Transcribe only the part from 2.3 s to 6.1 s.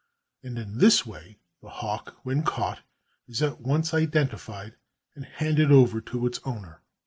caught, is at once identified and handed over